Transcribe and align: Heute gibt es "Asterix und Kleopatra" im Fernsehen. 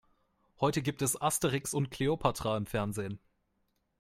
Heute 0.59 0.81
gibt 0.81 1.03
es 1.03 1.21
"Asterix 1.21 1.75
und 1.75 1.91
Kleopatra" 1.91 2.57
im 2.57 2.65
Fernsehen. 2.65 3.19